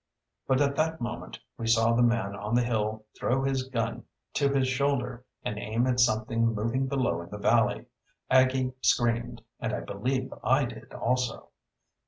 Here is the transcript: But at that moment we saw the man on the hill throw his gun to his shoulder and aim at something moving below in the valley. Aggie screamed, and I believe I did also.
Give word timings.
But 0.47 0.61
at 0.61 0.75
that 0.77 0.99
moment 0.99 1.37
we 1.59 1.67
saw 1.67 1.93
the 1.93 2.01
man 2.01 2.35
on 2.35 2.55
the 2.55 2.63
hill 2.63 3.05
throw 3.19 3.43
his 3.43 3.67
gun 3.67 4.05
to 4.33 4.49
his 4.49 4.67
shoulder 4.67 5.23
and 5.43 5.59
aim 5.59 5.85
at 5.85 5.99
something 5.99 6.55
moving 6.55 6.87
below 6.87 7.21
in 7.21 7.29
the 7.29 7.37
valley. 7.37 7.85
Aggie 8.27 8.73
screamed, 8.81 9.43
and 9.59 9.71
I 9.71 9.81
believe 9.81 10.33
I 10.43 10.65
did 10.65 10.91
also. 10.91 11.49